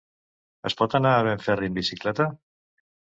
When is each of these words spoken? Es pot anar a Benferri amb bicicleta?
Es 0.69 0.75
pot 0.79 0.95
anar 0.99 1.11
a 1.17 1.27
Benferri 1.27 1.69
amb 1.73 1.77
bicicleta? 1.81 2.27